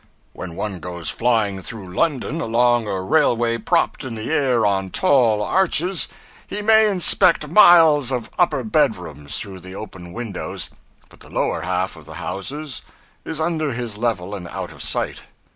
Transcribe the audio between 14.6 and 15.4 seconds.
of sight.